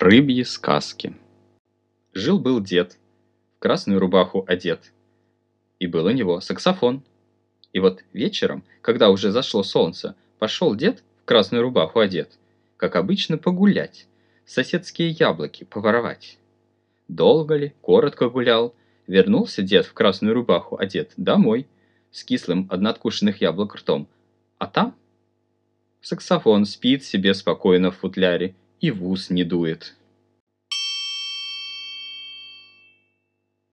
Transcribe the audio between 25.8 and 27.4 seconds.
саксофон спит себе